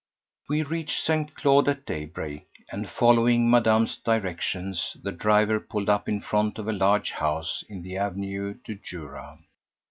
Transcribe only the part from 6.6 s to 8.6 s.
a large house in the Avenue